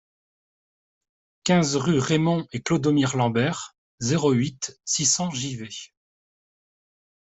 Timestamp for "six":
4.83-5.05